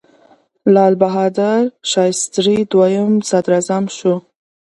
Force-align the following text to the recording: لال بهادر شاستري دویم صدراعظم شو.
لال 0.73 0.93
بهادر 1.01 1.61
شاستري 1.91 2.57
دویم 2.71 3.13
صدراعظم 3.29 3.83
شو. 3.97 4.13